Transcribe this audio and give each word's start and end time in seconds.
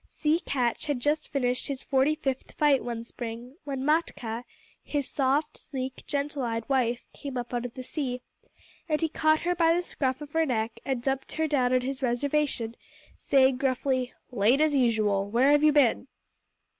Sea 0.07 0.39
Catch 0.39 0.87
had 0.87 0.99
just 0.99 1.29
finished 1.31 1.67
his 1.67 1.83
forty 1.83 2.15
fifth 2.15 2.53
fight 2.53 2.83
one 2.83 3.03
spring 3.03 3.57
when 3.65 3.83
Matkah, 3.85 4.45
his 4.81 5.07
soft, 5.07 5.59
sleek, 5.59 6.05
gentle 6.07 6.41
eyed 6.41 6.67
wife, 6.67 7.05
came 7.13 7.37
up 7.37 7.53
out 7.53 7.65
of 7.65 7.75
the 7.75 7.83
sea, 7.83 8.23
and 8.89 8.99
he 8.99 9.07
caught 9.07 9.41
her 9.41 9.53
by 9.53 9.75
the 9.75 9.83
scruff 9.83 10.19
of 10.19 10.31
the 10.33 10.43
neck 10.43 10.79
and 10.83 11.03
dumped 11.03 11.33
her 11.33 11.47
down 11.47 11.71
on 11.71 11.81
his 11.81 12.01
reservation, 12.01 12.75
saying 13.19 13.57
gruffly: 13.57 14.11
"Late 14.31 14.59
as 14.59 14.75
usual. 14.75 15.29
Where 15.29 15.51
have 15.51 15.63
you 15.63 15.71
been?" 15.71 16.07